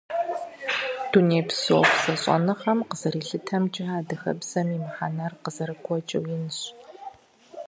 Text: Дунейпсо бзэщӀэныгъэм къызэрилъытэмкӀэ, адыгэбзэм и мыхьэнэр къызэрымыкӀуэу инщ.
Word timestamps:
Дунейпсо 1.11 1.77
бзэщӀэныгъэм 1.91 2.79
къызэрилъытэмкӀэ, 2.89 3.85
адыгэбзэм 3.97 4.67
и 4.77 4.79
мыхьэнэр 4.83 5.33
къызэрымыкӀуэу 5.43 6.27
инщ. 6.35 6.59